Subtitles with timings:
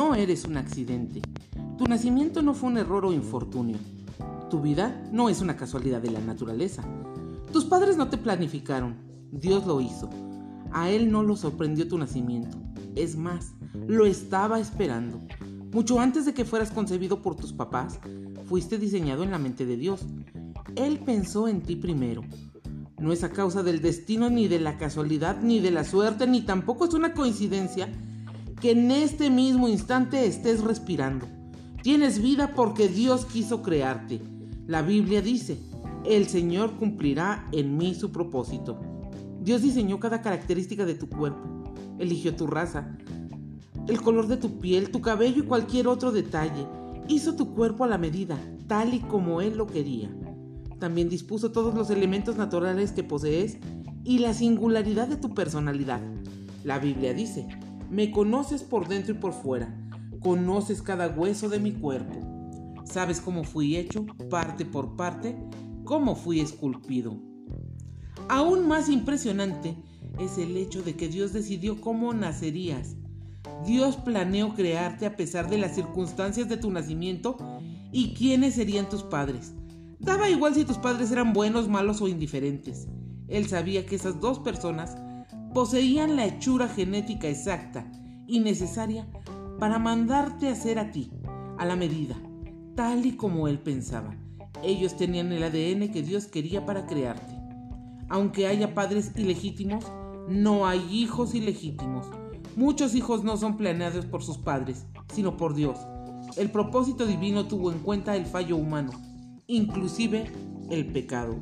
[0.00, 1.20] no eres un accidente.
[1.76, 3.76] Tu nacimiento no fue un error o infortunio.
[4.48, 6.82] Tu vida no es una casualidad de la naturaleza.
[7.52, 8.96] Tus padres no te planificaron,
[9.30, 10.08] Dios lo hizo.
[10.72, 12.56] A Él no lo sorprendió tu nacimiento.
[12.96, 13.52] Es más,
[13.88, 15.20] lo estaba esperando.
[15.70, 18.00] Mucho antes de que fueras concebido por tus papás,
[18.46, 20.00] fuiste diseñado en la mente de Dios.
[20.76, 22.22] Él pensó en ti primero.
[22.98, 26.40] No es a causa del destino, ni de la casualidad, ni de la suerte, ni
[26.40, 27.92] tampoco es una coincidencia
[28.60, 31.26] que en este mismo instante estés respirando.
[31.82, 34.20] Tienes vida porque Dios quiso crearte.
[34.66, 35.58] La Biblia dice,
[36.04, 38.78] el Señor cumplirá en mí su propósito.
[39.42, 42.98] Dios diseñó cada característica de tu cuerpo, eligió tu raza,
[43.88, 46.66] el color de tu piel, tu cabello y cualquier otro detalle.
[47.08, 50.10] Hizo tu cuerpo a la medida, tal y como Él lo quería.
[50.78, 53.58] También dispuso todos los elementos naturales que posees
[54.04, 56.00] y la singularidad de tu personalidad.
[56.62, 57.48] La Biblia dice,
[57.90, 59.76] me conoces por dentro y por fuera,
[60.20, 62.20] conoces cada hueso de mi cuerpo.
[62.84, 65.36] Sabes cómo fui hecho, parte por parte,
[65.84, 67.16] cómo fui esculpido.
[68.28, 69.76] Aún más impresionante
[70.18, 72.96] es el hecho de que Dios decidió cómo nacerías.
[73.66, 77.36] Dios planeó crearte a pesar de las circunstancias de tu nacimiento
[77.92, 79.52] y quiénes serían tus padres.
[79.98, 82.88] Daba igual si tus padres eran buenos, malos o indiferentes.
[83.28, 84.96] Él sabía que esas dos personas
[85.54, 87.90] poseían la hechura genética exacta
[88.26, 89.06] y necesaria
[89.58, 91.10] para mandarte a ser a ti,
[91.58, 92.16] a la medida,
[92.76, 94.16] tal y como él pensaba.
[94.62, 97.34] Ellos tenían el ADN que Dios quería para crearte.
[98.08, 99.84] Aunque haya padres ilegítimos,
[100.28, 102.06] no hay hijos ilegítimos.
[102.56, 105.78] Muchos hijos no son planeados por sus padres, sino por Dios.
[106.36, 108.92] El propósito divino tuvo en cuenta el fallo humano,
[109.46, 110.30] inclusive
[110.70, 111.36] el pecado.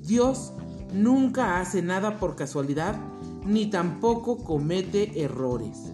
[0.00, 0.52] Dios
[0.92, 2.96] nunca hace nada por casualidad,
[3.44, 5.92] ni tampoco comete errores.